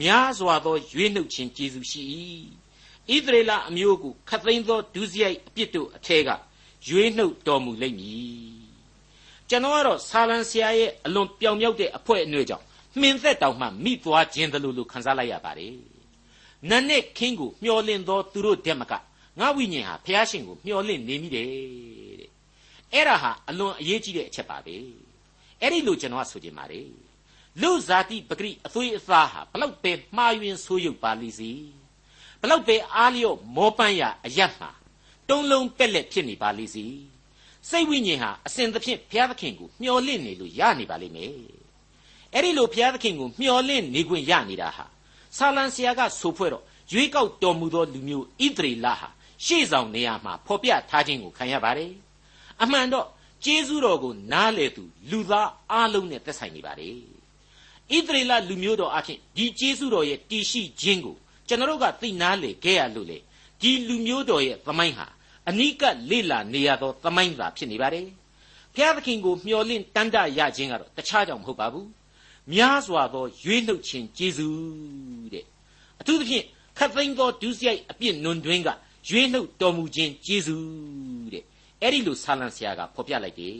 [0.00, 2.02] များစွာသောရွေးနှုတ်ခြင်းကျေးဇူးရှိ၏
[3.24, 6.30] ဣသရေလအမျိုးကိုခတ်သိမ်းသောဒုစရိုက်အပြစ်တို့အထက်က
[6.86, 8.60] ရွေးနှုတ်တော်မူလိမ့်မည်
[9.48, 12.64] ကျွန်တော်ကတော့ဆာလံဆရာရဲ့အလွန်ပြောင်မြောက်တဲ့အဖွဲအနှွေကြောင့်
[13.00, 15.74] မှင်သက်တောင်မှမိသွားခြင်းတလို့လို့ခန်းစားလိုက်ရပါတယ်
[16.68, 18.92] နတ်နဲ့ခင်းကိုမျောလင့်သောသူတို့တက်မက
[19.38, 22.30] ငါဝိညာဉ်ဟာဖျားရှင်ကိုမျောလင့်နေမိတယ်တဲ့
[22.92, 24.76] အဲ့ဒါဟာအလွန်အရေးကြီးတဲ့အချက်ပါပဲ
[25.60, 26.88] အဲ့ဒီလိုကျွန်တော်ကဆိုချင်ပါတယ်
[27.60, 31.52] လူဇာတိပဂရိအသွေးအသားဟာဘလောက်ပဲမှားယွင်းဆိုးရုပ်ပါလိစီ
[32.40, 34.70] ဘလောက်ပဲအားလျော့မောပန်းရအယတ်မှာ
[35.28, 36.86] တုံးလုံးပက်လက်ဖြစ်နေပါလိစီ
[37.68, 41.32] စိတ်ဝိညာဉ်ဟာအစဉ်သဖြင့်ဘုရားသခင်ကိုမျှော်လင့်နေလို့ရနေပါလိမ့်မယ်
[42.34, 44.84] အဲ့ဒီလိုဘုရားသခင်ကိုမျှော်လင့်နေခွင့်ရနေတာဟာ
[45.36, 49.08] ဆာလံဆရာကဆိုဖွဲ့တော့ရွေးကောက်တော်မူသောလူမျိုးဣသရေလဟာ
[49.44, 51.92] ရှေ့ဆောင်နေရာမှာဖော်ပြထားခြင်းကိုခံရပါတယ်
[52.62, 53.06] အမှန်တော့
[53.44, 56.94] ကျေးဇူးတော်ကိုနားလေသူလူသားအလုံးနဲ့သက်ဆိုင်နေပါတယ်
[57.90, 61.16] ဣသရေလလူမျိုးတော်အဖြစ်ဒီကျေးဇူးတော်ရဲ့တည်ရှိခြင်းကို
[61.48, 63.18] ကျွန်တော်တို့ကသိနာလေခဲ့ရလို့လေ
[63.60, 65.06] ဒီလူမျိုးတော်ရဲ့သမိုင်းဟာ
[65.48, 68.06] အနိကလေ့လာနေရသောသမိုင်းသာဖြစ်နေပါတယ်
[68.74, 71.88] ဘုရားသခင်ကိုမျှော်လင့်တန်တရခြင်းကတော့တခြားကြောင့်မဟုတ်ပါဘူး
[72.52, 75.44] များစွာသောရွေးနှုတ်ခြင်းကျေးဇူးတဲ့
[76.00, 76.44] အထူးသဖြင့်
[76.78, 78.68] ခတ်သိမ်းသောဒုစရိုက်အပြစ်နွန်တွင်းက
[79.08, 81.44] ရွေးနှုတ်တော်မူခြင်းကျေးဇူးတဲ့
[81.82, 83.56] အဲ့ဒီလိုဆာလံဆရာကဖော်ပြလိုက်တယ်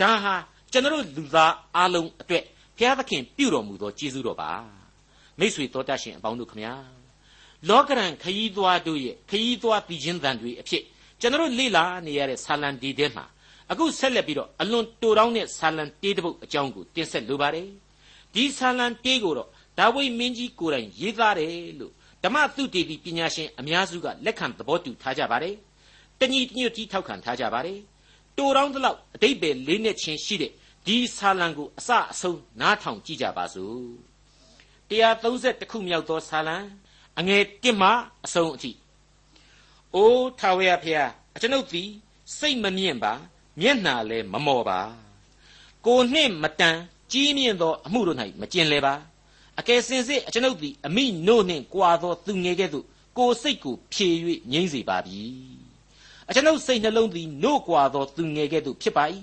[0.00, 0.34] ဒါဟာ
[0.72, 2.44] ကျွန်တော်လူသားအလုံးအတွက်
[2.76, 4.50] ဘုရားသခင်ပြုတော်မူသောကျေးဇူးတော်ပါ
[5.38, 6.74] မိษွေတော်တတ်ရှင်အပေါင်းတို့ခမညာ
[7.68, 10.82] လောကရန်ခရီးသွားတို့ရဲ့ခရီးသွားပြီးချင်းတန်တွေအဖြစ်
[11.20, 13.24] ကျွန်တော်လေ့လာနေရတဲ့ဆာလံဒီတဲမှာ
[13.70, 17.68] အခုဆက်လက်ပြီးတော့အလွန်တိုတောင်းတဲ့ဆာလံတေးတစ်ပုဒ်အကြောင်းကိုတင်ဆက်လိုပါတယ်
[18.34, 19.48] ဒီဆာလံတေးကိုတော့
[19.78, 25.54] ဒါဝိမင်းကြီးကိုယ်တိုင်ရေးသားတယ်လို့ ဓမ္မသုတေသီပညာရှင်အများစုကလက်ခံသဘောတူထားကြပါတယ်
[26.20, 27.78] တညီတညွတ်ကြီးထောက်ခံထားကြပါတယ်
[28.36, 30.52] တိုတောင်းသလောက်အတိတ်ပဲလေးနဲ့ချင်းရှိတဲ့
[30.86, 33.86] ဒီဆာလံကိုအစအဆုံးနားထောင်ကြည့်ကြပါစို့
[34.90, 36.56] 130ခုမြောက်သောဆာလံ
[37.18, 37.90] အငယ်1မှ
[38.24, 38.72] အဆုံးအထိ
[39.94, 41.88] အိုးထာဝရဖျားအကျွန်ုပ်သည်
[42.38, 43.12] စိတ်မမြင့်ပါ
[43.60, 44.80] မျက်နှာလည်းမမော်ပါ
[45.86, 46.76] ကိုနှင့်မတန်
[47.12, 48.94] ကြီးမြင့်သောအမှုတို့၌မကျင်လေပါ
[49.60, 52.84] အကယ်စင်စစ်အကျွန်ုပ်သည်အမိနို့နှင့်ကြွာသောသူငယ်ကဲ့သို့
[53.18, 54.08] ကိုစိတ်ကိုဖြေ၍
[54.52, 55.20] ငြိမ့်စေပါပြီ
[56.28, 59.04] အကျွန်ုပ်စိတ်နှလုံးသည်နို့ကြွာသောသူငယ်ကဲ့သို့ဖြစ်ပါ၏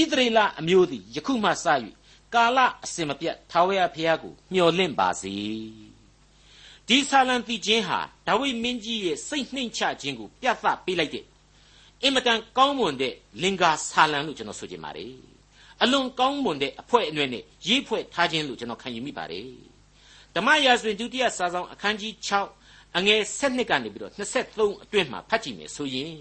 [0.00, 1.66] ဣသရေလအမျိုးသည်ယခုမှစ၍
[2.34, 5.34] ကာလအစဉ်မပြတ်ထာဝရဘုရားကိုမျှော်လင့်ပါစေ
[6.88, 11.24] ဒီဆာလံတိချင်းဟာဒါဝိမင်းကြီးရဲ့စိတ်နှိမ်ချခြင်းကိုပြသပေးလိုက်တဲ့
[12.02, 15.33] အင်မတန်ကောင်းမွန်တဲ့လင်္ကာဆာလံလို့ကျွန်တော်ဆိုချင်ပါတယ်
[15.82, 19.46] အလွန်ကောင်းမွန်တဲ့အဖွဲအနွယ်နဲ့ရေးဖွဲ့ထားခြင်းလို့ကျွန်တော်ခံယူမိပါတယ်
[20.34, 22.12] ဓမ္မရာဇဝင်ဒုတိယစာဆောင်အခန်းကြီး
[22.56, 26.12] 6အငယ်7ကနေပြီးတော့23အတွင်းမှာဖတ်ကြည့်မယ်ဆိုရင်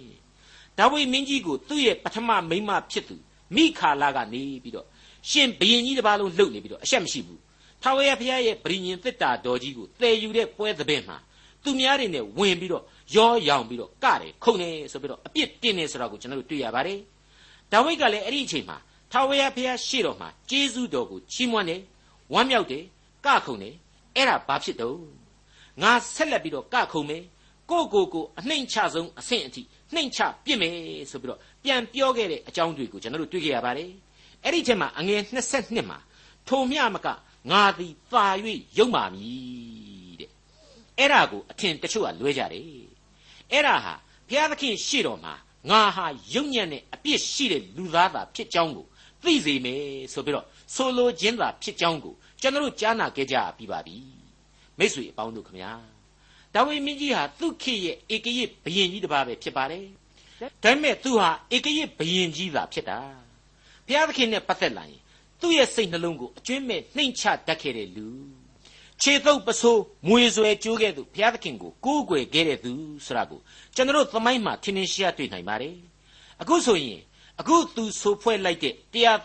[0.77, 3.15] ဒါဝိမင်းကြီးကိုသူ့ရဲ့ပထမမိန်းမဖြစ်သူ
[3.55, 4.87] မိခါလာကနေပြီးတော့
[5.29, 7.39] ရှင်ဘရင်ကြီးတစ်ပါးလုံးလှုပ်နေပြီးတော့အရှက်မရှိဘူး
[7.81, 11.17] ထာဝရဘုရားရဲ့ဗြိညင်တစ်တာတော်ကြီးကိုတည်ယူတဲ့ပွဲသဘင်မှာ
[11.63, 12.83] သူများတွေနဲ့ဝင်ပြီးတော့
[13.15, 16.99] ရောရောင်ပြီးတော့ကတယ်ခုန်နေဆိုပြီးတော့အပြစ်တင်နေဆိုတာကိုကျွန်တော်တို့တွေ့ရပါတယ်
[17.71, 18.77] ဒါဝိဒ်ကလည်းအဲ့ဒီအချိန်မှာ
[19.15, 21.82] ထာဝရဘုရားရှေ့တော်မှာကျေးဇူးတော်ကိုချီးမွမ်းတယ်
[22.34, 22.84] ဝမ်းမြောက်တယ်
[23.26, 23.76] ကခုန်တယ်
[24.15, 24.97] အဲ့ဒါဘာဖြစ်တော့
[25.82, 27.23] ငါဆက်လက်ပြီးတော့ကခုန်မယ်
[27.69, 29.62] ကိုကိုကိုအနှိမ်ချဆုံးအဆင့်အထိ
[29.93, 30.73] နှိမ်ချပြစ်မယ်
[31.12, 33.91] ဆိုပြီးတော့ပြန်ပြောခဲ့တဲ့အကြောင်းတွေကိုကျွန်တော်တို့တွေ့ကြရပါတယ်
[34.43, 35.21] အဲ့ဒီချက်မှာအငယ်
[35.56, 35.97] 22မှာ
[36.47, 37.08] ထိုမျှမက
[37.52, 38.26] ငါသည်သာ၍
[38.78, 40.30] ယုံပါမည်တဲ့
[40.97, 42.65] အဲ့ဒါကိုအထင်တချို့ကလွဲကြတယ်
[43.52, 43.93] အဲ့ဒါဟာ
[44.28, 45.34] ဘုရားသခင်ရှေ့တော်မှာ
[45.69, 48.88] ငါဟာယုံညံ့တဲ့အပြစ်ရှိတဲ့လူသားသာဖြစ်ကြောင်းကို
[49.23, 49.83] သိစေမယ်
[50.13, 53.97] ဆိုပြီးတော့ဆိုလိုခြင်းသာဖြစ်ကြောင်းကိုကျွန်တော်ကြားနာခဲ့ကြပြီးပါပြီ
[54.77, 55.71] မိတ်ဆွေအပေါင်းတို့ခမညာ
[56.53, 59.86] ဒါဝိမင်းကြီးဟာသူ့ခေရဲ့ဧကရစ်ဘုရင်ကြီးတစ်ပါးပဲဖြစ်ပါတယ်
[60.63, 62.99] ဒါပေမဲ့သူဟာဧကရစ်ဘုရင်ကြီးသာဖြစ်တာ
[63.88, 65.01] ဘုရားသခင်နဲ့ပတ်သက်လာရင်
[65.41, 68.07] သူ့ရဲ့စိတ်နှလုံးကိုအကျွင်းမဲ့နှိမ်ချတတ်ခဲ့တဲ့လူ
[69.01, 72.71] ခြေသုပ်ပစိုးမွေဆွဲကြိုးခဲ့သူဘုရားသခင်ကိုကိုးကွယ်ခဲ့တဲ့သူ
[73.05, 73.39] ဆိုတာကို
[73.75, 75.75] ကျွန်တော်သမိုင်းမှာထင်ထင်ရှားတွေ့နိုင်ပါတယ်
[76.41, 76.99] အခုဆိုရင်
[77.39, 78.73] အခုသူဆိုဖွဲ့လိုက်တဲ့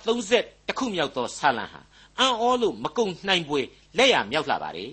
[0.09, 1.81] 130တခုမြောက်သောဆာလံဟာ
[2.19, 3.61] အံ့ဩလို့မကုံနိုင်ပွဲ
[3.99, 4.93] လက်ရမြောက်လာပါတယ်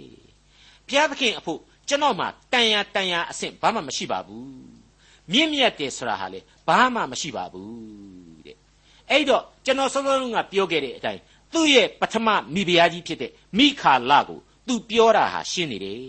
[0.88, 4.50] ဘုရားသခင်အဖို့ကျွန်တော်မှတန်ရတန်ရအဆင့်ဘာမှမရှိပါဘူး
[5.32, 8.58] မြင့်မြတ်တယ်ဆိုတာဟာလေဘာမှမရှိပါဘူးတဲ့
[9.10, 11.22] အဲ့တော့ကျွန်တော်စောစောကပြောခဲ့တဲ့အတိုင်း
[11.54, 16.00] သူ့ရဲ့ပထမမိဖုရားကြီးဖြစ်တဲ့မိခါလကိုသူပြောတာဟာရှင်းနေတယ်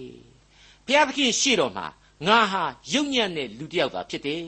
[0.87, 1.87] ဘုရားသခင်ရှေ့တော်မှာ
[2.27, 4.45] ငါဟာယုံညံ့တဲ့လူတစ်ယောက်သာဖြစ်တယ်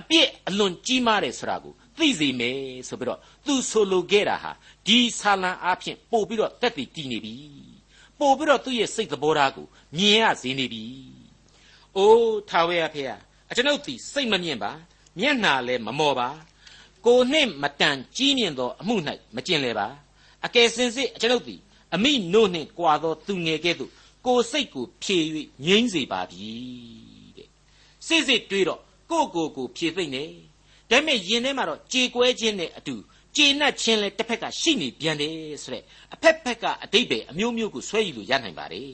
[0.00, 4.52] အပြစ်အလွန်ကြီးမားတယ်ဆိုတာကိုသိစေမယ်ဆိုပြီးတော့သူဆိုလိုခဲ့တာဟာ
[4.86, 7.34] ဒီဆာလံအားဖြင့်ပို့ပြီးတော့တက်တည်တည်နေပြီ
[8.18, 10.84] ပို့ပြီးတော့သူ့ရဲ့စိတ်သဘောထားကိုမြင်ရစေနေပြီ။
[11.96, 13.16] အိုးထာဝရဖေဟာ
[13.50, 14.70] အကျွန်ုပ်သည်စိတ်မမြင့်ပါ
[15.18, 16.28] မျက်နှာလည်းမမော်ပါ
[17.06, 18.96] ကိုနှင့်မတန်ကြီးမြင့်သောအမှု၌
[19.36, 19.86] မကျင်လေပါ
[20.46, 21.60] အကယ်စင်စစ်အကျွန်ုပ်သည်
[21.94, 23.90] အမိနို့နှင့်ကြွာသောသူငယ်ကဲ့သို့
[24.26, 25.18] ကိုယ်စိတ်ကိုဖြေ၍
[25.66, 26.50] ငြိမ့်စေပါပြီ
[27.36, 27.48] တဲ့
[28.06, 28.80] စစ်စစ်တွေးတော့
[29.12, 30.24] ကိုကိုကိုဖြေသိမ့်နေ
[30.90, 32.94] ဒါပေမဲ့ယင်ထဲမှာတော့ကြေကွဲခြင်းနဲ့အတူ
[33.36, 35.82] ကျေနပ်ခြင်းလည်းတစ်ဖက်ကရှိနေပြန်တယ်ဆိုတဲ့
[36.14, 38.90] အဖက်ဖက်ကအတိတ်ပဲအမျိုးမျိုးကိုဆွဲယူလို့ရနိုင်ပါတယ်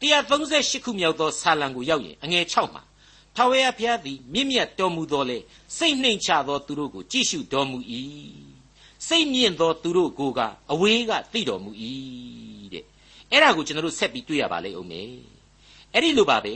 [0.00, 2.82] 138ခုမြောက်သောဆာလံကိုရောက်ရင်အငယ်6မှာ
[3.36, 5.38] ထာဝရဘုရားသည်မြင့်မြတ်တော်မူသောလေ
[5.78, 7.78] စိတ်နှိမ်ချသောသူတို့ကိုကြည့်ရှုတော်မူ၏
[9.06, 10.40] စိတ်မြင့်သောသူတို့ကိုက
[10.72, 11.70] အဝေးကသိတော်မူ၏
[12.72, 12.84] တဲ့
[13.30, 15.10] အဲ့ဒါကိုကျွန်တော်တို့ဆက်ပြီးတွေ့ရပါလိမ့်ဦးမယ်
[15.94, 16.54] အဲ့ဒီလိုပါပဲ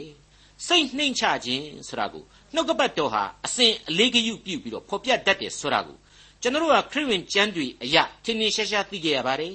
[0.67, 5.97] စိတ်နှိမ်ချခြင်းဆိုတာကို နှုတ်ကပတ်တော်ဟာအစဉ်အလေးဂရုပြုပြီးတော့ဖော်ပြတတ်တယ်ဆိုတာကို
[6.43, 9.55] ကျွန်တော်တို့ကခရစ်ဝင်ကျမ်းတွေအရာထင်ထင်ရှားရှားသိကြရပါတယ်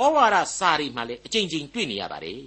[0.00, 2.42] ဩဝါဒစာတွေမှာလည်းအကြိမ်ကြိမ်တွေ့နေရပါတယ်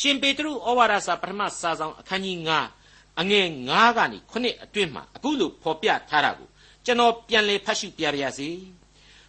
[0.00, 2.38] ရှင်ပေတရုဩဝါဒစာပထမစာဆောင်အခန်းကြီး
[2.80, 6.48] 9အငယ်9ကနေ9အတွင်းမှာအခုလိုဖော်ပြထားတာကို
[6.84, 8.50] ကျွန်တော်ပြန်လည်ဖတ်ရှုပြပါရစေ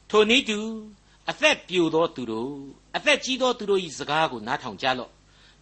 [0.10, 0.60] ထိုနည်းတူ
[1.30, 2.54] အသက်ပြိုသောသူတို့
[2.98, 5.12] အသက်ကြီးသောသူတို့၏စကားကိုနားထောင်ကြလော့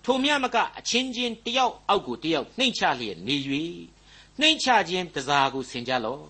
[0.05, 3.35] ထိုမြမကအချင်းချင်းတယောက်အောက်ကိုတယောက်နှိမ့်ချလျက်နေ၍
[4.39, 6.23] နှိမ့်ချခြင်းတစားကိုဆင်ကြလော့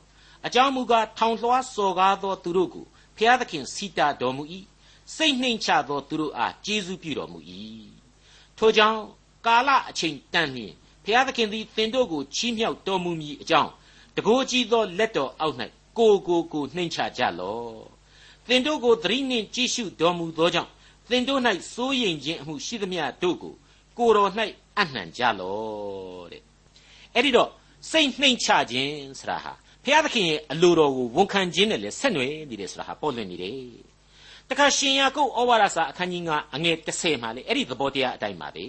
[0.45, 2.85] အကြောင်းမူကားထောင်လွှားစော်ကားသောသူတို့ကို
[3.17, 4.43] ဖျားသခင်စီတာတော်မူ၏
[5.15, 7.39] စိတ်နှိမ့်ချသောသူတို့အားကျေးဇူးပြုတော်မူ၏
[8.57, 8.99] ထိုကြောင့်
[9.45, 10.73] ကာလအချိန်တန်လျင်
[11.05, 13.71] ဖျားသခင်သည်သင်တို့ကိုချီးမြှောက်တော်မူမည်အကြောင်း
[14.15, 15.55] တကိုးကြီးသောလက်တော်အောက်၌
[15.97, 17.83] ကိုကိုကိုနှိမ့်ချကြလော့
[18.47, 20.69] သင်တို့ကိုသတိနှင့်ကြည့်ရှုတော်မူသောကြောင့်
[21.09, 21.41] သင်တို့၌
[21.73, 23.53] စိုးရိမ်ခြင်းအမှုရှိသမျှတို့ကို
[23.97, 24.31] ကိုတော်၌
[24.79, 26.41] အနှံကြလော့တဲ့
[27.13, 27.49] အဲ့ဒီတော့
[27.91, 33.57] စိတ်နှိမ့်ချခြင်းဆိုတာဟာဘုရားသခင်ရဲ့အလိုတော်ကိုဝန်ခံခြင်းနဲ့လည်းဆက်နွယ်နေတယ်ဆိုတာဟာပေါ်လွင်နေတယ်
[34.49, 38.65] တခါရှင်ယာကုပ်ဩဝါဒစာအခန်းကြီး9အငယ်30မှာလေအဲ့ဒီသဘောတရားအတိုင်းပါပဲ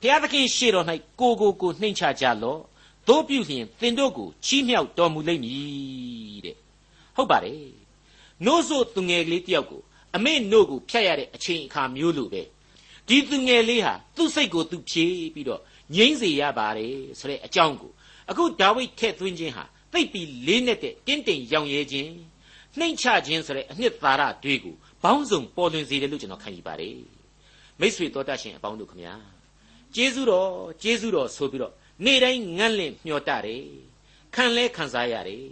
[0.00, 0.86] ဘုရားသခင်ရှေ့တော်၌
[1.20, 2.60] ကိုကိုကိုနှိမ့်ချကြလော့
[3.08, 6.56] တို့ပြုလျင်သင်တို့ကိုချီးမြှောက်တော်မူလိမ့်မည်တဲ့
[7.16, 7.62] ဟုတ်ပါတယ်
[8.46, 9.82] နို့ဆိုသူငယ်ကလေးတယောက်ကို
[10.16, 12.42] အမေနို့ကိုဖျက်ရတဲ့အချိန်အခါမျိုးလိုပဲ
[13.08, 15.60] ဒီသူငယ်လေးဟာသူ့စိတ်ကိုသူဖြေးပြီးတော့
[15.96, 17.92] ငြိမ့်စေရပါတယ်ဆိုတဲ့အကြောင်းကို
[18.30, 22.12] အခုဒါဝိဒ်ထည့်သွင်းခြင်းဟာသိပ်ပြီးလေးနက်တဲ့တင်းတိမ်ရောင်ရဲခြင်း
[22.78, 26.98] နှိမ့်ချခြင်းဆိုတဲ့အနှစ်သာရတွေကိုဘောင်းစုံပေါ်လွင်စေတယ်လို့ကျွန်တော်ခံယူပါတယ်
[27.80, 29.14] မိတ်ဆွေတော်တတ်ရှင်အပေါင်းတို့ခမညာ
[29.94, 30.50] ကျေးဇူးတော်
[30.82, 31.72] ကျေးဇူးတော်ဆိုပြီးတော့
[32.04, 33.64] နေ့တိုင်းငန့်လင့်မျှော်တတယ်
[34.34, 35.46] ခံလဲခံစားရတယ်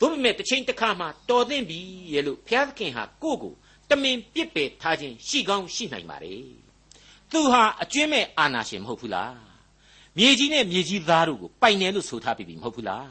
[0.00, 1.80] သို့ပေမဲ့တစ်ချိန်တစ်ခါမှတော်သင့်ပြီ
[2.12, 3.54] ရဲ့လို့ဘုရားသခင်ဟာကိုယ့်ကို
[3.90, 6.42] တမင်ပြစ်ပယ်ထားခြင်းရှိကောင်းရှိနိုင်ပါတယ်
[7.32, 9.51] သူဟာအကျွင့်မဲ့အာနာရှင်မဟုတ်ဘူးလား
[10.18, 13.10] မြေကြီးနဲ့မြေကြီးသားတို့ကိုပိုင်တယ်လို့ဆိုထားပြီမဟုတ်ဘူးလား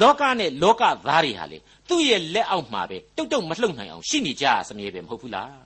[0.00, 1.58] လောကနဲ့လောကသားတွေဟာလေ
[1.88, 5.60] သူ့ရဲ့လက်အောက်မှာပဲတုတ်တုတ်မလှုပ်နိုင်အောင်ရှိနေကြစမြဲပဲမဟုတ်ဘူးလား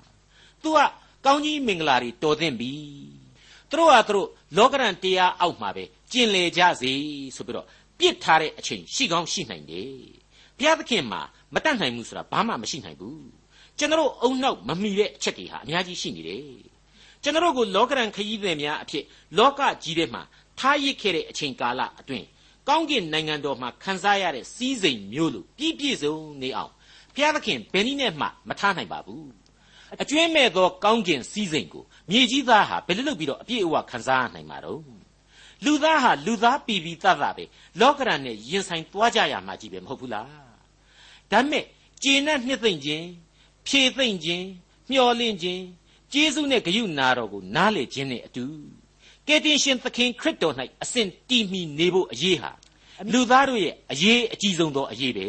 [0.62, 0.78] သူက
[1.26, 2.72] ကောင်းကြီးမင်္ဂလာတွေတော်သင့်ပြီ
[3.70, 6.92] သူတို့ဟာသူတို့လောကရန်တရားအောက်မှာပဲကျင်လေကြစေ
[7.36, 7.66] ဆိုပြီးတော့
[7.98, 9.92] ပြစ်ထားတဲ့အချိန်ရှိကောင်းရှိနိုင်တယ်
[10.58, 11.20] ဘုရားသခင်မှာ
[11.54, 13.24] မတတ်နိုင်ဘူးဆိုတာဘာမှမရှိနိုင်ဘူး
[13.78, 16.44] ကျွန်တော်အုံနောက်မမီတဲ့အချက်တွေဟာအများကြီးရှိနေတယ်
[17.24, 19.04] ကျွန်တော်ကိုလောကရန်ခရီးသည်များအဖြစ်
[19.38, 20.22] လောကကြီးထဲမှာ
[20.58, 22.26] ထားရစ်ခဲ့တဲ့အချိန်ကာလအတွင်း
[22.68, 26.72] ကောင်းကင်နိုင်ငံတော်မှာခံစားရတဲ့စီးစိမ်မျိုးလိုပြည့်ပြည့်စုံနေအောင်
[27.14, 29.26] ဘုရားသခင်ဘယ်နည်းနဲ့မှမထားနိုင်ပါဘူး
[30.02, 34.80] အကျွင်းမဲ့သောကောင်းကင်စီးစိမ်ကိုမြေကြီးသားဟာဘယ်လိုလုပ်ပြီးတော့အပြည့်အဝခံစားနိုင်မှာတော့
[35.64, 37.44] လူသားဟာလူသားပြည်ပြီးသတ်တာပဲ
[37.80, 40.28] လောကရန်နဲ့ရင်ဆိုင်သွားကြရမှာကြီးပဲမဟုတ်ဘူးလား
[41.30, 41.64] ဒါမဲ့
[42.02, 43.06] ကျေနပ်နှစ်သိမ့်ခြင်း
[43.66, 44.44] ဖြည့်သိမ့်ခြင်း
[44.90, 45.62] မျှော်လင့်ခြင်း
[46.12, 48.44] ကျေးဇူးနဲ့ဂရုနာတော်ကိုနားလေခြင်းနဲ့အတူ
[49.26, 52.50] ကယ်တင်ရှင်သခင်ခရစ်တော်၌အစဉ်တည်မီနေဖို့အရေးဟာ
[53.12, 55.28] လူသားတို့ရဲ့အရေးအကြီးဆုံးသောအရေးပဲ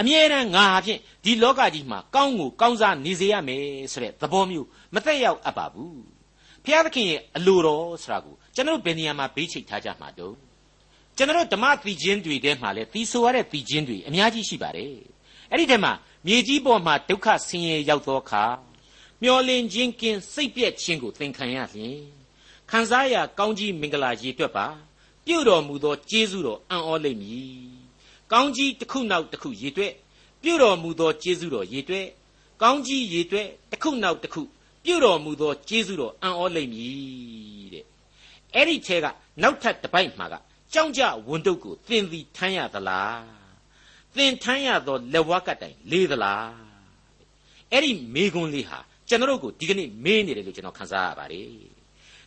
[0.00, 6.00] အမြဲတမ်းငါဟာဖြင့်ဒီလောကကြီးမှာကောင်းကိုကောင်းစားနေစေရမယ်ဆိုတဲ့သဘောမျိုးမသက်ရောက်အပ်ပါဘူး
[6.64, 10.34] ဖျားသခင်ရဲ့အလိုတော်ဆိုတာကိုကျွန်တော်ဘယ်နေရာမှာဘေးချိတ်ထားကြမှာတော့
[11.16, 14.94] ကျွန်တော်ဓမ္မသီချင်းတွေထဲမှာလည်းသီဆိုရတဲ့သီချင်းတွေအများကြီးရှိပါတယ်
[15.50, 15.92] အဲ့ဒီထဲမှာ
[16.26, 18.44] မြေကြီးပေါ်မှာဒုက္ခဆင်းရဲရောက်သောအခါ
[19.22, 21.98] မျောလင့်ခြင်းကင်းစိတ်ပြည့်ခြင်းကိုသင်ခံရလျင်
[22.70, 24.66] ခံစားရကောင်းကြီးမင်္ဂလာရေတွက်ပါ
[25.26, 27.54] ပြုတော်မူသောကျေးဇူးတော်အံ့ဩလိမ့်မည်
[28.32, 29.92] ကောင်းကြီးတစ်ခုနောက်တစ်ခုရေတွက်
[30.42, 32.06] ပြုတော်မူသောကျေးဇူးတော်ရေတွက်
[32.62, 34.42] ကောင်းကြီးရေတွက်တစ်ခုနောက်တစ်ခု
[34.84, 37.84] ပြုတော်မူသောကျေးဇူးတော်အံ့ဩလိမ့်မည်တဲ့
[38.54, 39.06] အဲ့ဒီထဲက
[39.42, 40.34] နောက်ထပ်တစ်ပိုက်မှာက
[40.72, 43.22] ကြောင်းကြဝန်တုပ်ကိုသင်သည်ထမ်းရသလား
[44.16, 46.52] သင်ထမ်းရသောလက်ဝါးကတိုင်လေးသလား
[47.72, 51.48] အဲ့ဒီမေခွန်းလေးဟာ ကျွန်တော်တို့ကိုဒီကနေ့မေးနေတယ်လို့ကျွန်တော်ခန်းစားရပါတယ်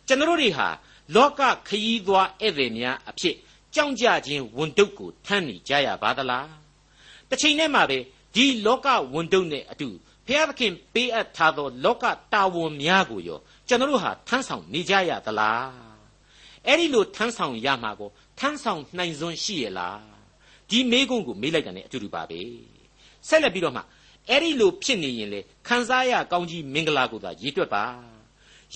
[0.06, 0.68] ကျွန်တော်တွေဟာ
[1.14, 3.36] လောကခရီးသွားဧည့်သည်များအဖြစ်
[3.74, 6.48] ကြောင်းကြခြင်းဝန်တုပ်ကိုထမ်းနေကြရပါသလား
[7.28, 7.98] တစ်ချိန်တည်းမှာပဲ
[8.34, 9.88] ဒီလောကဝန်တုပ်နဲ့အတူ
[10.26, 15.68] ဘုရားသခင်ပေးအပ်ထားသောလောကတာဝန်များကိုရောကျွန်တော်တို့ဟာထမ်းဆောင်နေကြရသလား
[16.66, 20.00] အဲ့ဒီလိုထမ်းဆောင်ရမှာကိုထမ်းဆောင်နိုင်စွမ်းရှိရလား
[20.70, 22.40] ဒီမေးခွန်းကိုမေးလိုက်တာ ਨੇ အတူတူပါပဲ
[23.28, 23.82] ဆက်လက်ပြီးတော့မှ
[24.30, 27.84] အဲ့ဒီလိုဖြစ်နေရင်လေခံစားရကောင်းကြီးမင်္ဂလာကိုသာရည်တွက်ပါ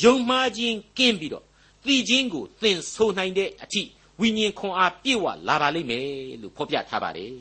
[0.02, 1.44] ယုံမှားခြင်းကင်းပြီးတော့
[1.86, 3.82] သိခြင်းကိုသင်ဆိုနိုင်တဲ့အထိ
[4.20, 6.06] ဝိညာဉ်ခွန်အားပြည့်ဝလာပါလိမ့်မယ်
[6.42, 7.34] လို့ဖော်ပြထားပါတယ်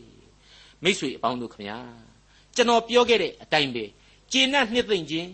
[0.83, 1.77] မိတ်ဆွေအပေါင်းတို့ခမညာ
[2.55, 3.85] ကျွန်တော်ပြောခဲ့တဲ့အတိုင်းပဲ
[4.31, 5.29] ကျေနပ်နှစ်သိမ့်ခြင်း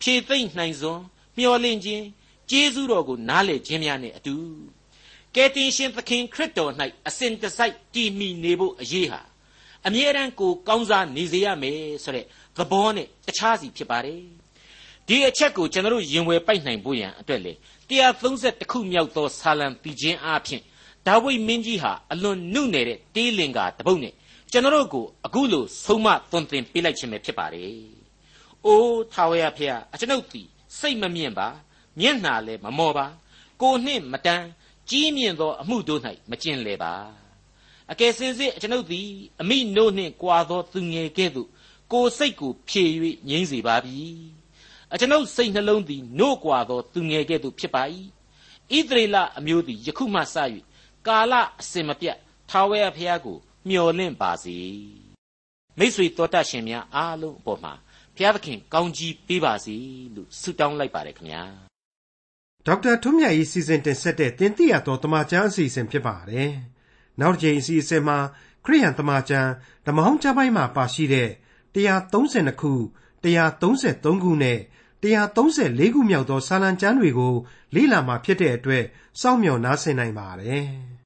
[0.00, 1.00] ဖြည့်သိမ့်နိုင်စွန်
[1.36, 2.04] မျှော်လင့်ခြင်း
[2.50, 4.34] ကျေးဇူးတော်ကိုနားလည်ခြင်းများနဲ့အတူ
[5.34, 6.72] ကယ်တင်ရှင်သခင်ခရစ်တော်၌
[7.08, 9.20] အစဉ်တစိုက်တည်မီနေဖို့အရေးဟာ
[9.86, 12.24] အမြဲတမ်းကိုကောင်းစားနေစေရမယ်ဆိုတဲ့
[12.56, 14.22] သဘောနဲ့တခြားစီဖြစ်ပါတယ်
[15.08, 17.52] ဒီအချက်ကိုကျွန်တော်ရင်ဝယ်ပိုက်နိုင်ဖို့ရန်အတွက်လေ
[18.10, 20.62] 130ခုမြောက်သောဆာလံပီခြင်းအားဖြင့်
[21.06, 24.14] ဒါဝိမင်းကြီးဟာအလွန်နုနယ်တဲ့တေးလင်္ကာတပုတ်နဲ့
[24.52, 27.78] ကျွန်တော်ကိုအခုလိုဆုံးမသွန်သင်ပေးလိုက်ခြင်းပဲဖြစ်ပါတယ်။
[28.66, 31.48] အိုးထာဝရဖျားအကျွန်ုပ်သည်စိတ်မမြင့်ပါ
[32.00, 33.06] မျက်နှာလည်းမမောပါ
[33.62, 34.46] ကိုနှင့်မတန်း
[34.90, 36.92] ကြီးမြင့်သောအမှုတို့၌မကျင်လေပါ
[37.92, 39.08] အကယ်စင်စစ်အကျွန်ုပ်သည်
[39.40, 41.48] အမိနို့နှင့်ကြွာသောသူငယ်ကဲ့သို့
[41.92, 42.90] ကိုစိတ်ကိုဖြည့်၍
[43.28, 43.98] ငြိမ့်စေပါပြီ
[44.92, 47.82] အကျွန်ုပ်စိတ်နှလုံးသည်နို့ကြွာသောသူငယ်ကဲ့သို့ဖြစ်ပါ၏
[48.76, 50.36] ဣသရေလအမျိုးသည်ယခုမှစ၍
[51.06, 52.16] ကာလအစဉ်မပြတ်
[52.50, 54.58] ထာဝရဘုရားကိုမျှော်လင့်ပါစေ
[55.78, 57.72] မိတ်ဆွေတော်တတ်ရှင်များအားလုံးအပေါ်မှာ
[58.16, 59.76] ဘုရားသခင်ကောင်းကြီးပေးပါစေ
[60.14, 61.44] လို့ဆုတောင်းလိုက်ပါတယ်ခင်ဗျာ
[62.66, 66.52] ဒေါက်တာထွန်းမြတ်ရေးစီစဉ်တင်ဆက်တဲ့တင်ပြတော်တမချန်းအစီအစဉ်ဖြစ်ပါတယ်
[67.20, 68.18] နောက်တစ်ချိန်အစီအစဉ်မှာ
[68.64, 69.50] ခရိယန်တမချန်း
[69.86, 71.30] ဓမ္မဟောင်းကျမ်းပိုင်းမှာပါရှိတဲ့
[71.74, 72.72] 132ခု
[73.24, 74.58] 133ခုနဲ့
[75.02, 77.34] 134ခုမြောက်သောစာလံကျမ်းတွေကို
[77.74, 78.84] လေ့လာမှာဖြစ်တဲ့အတွက်
[79.20, 80.68] စောင့်မျှော်နားဆင်နိုင်ပါတယ်။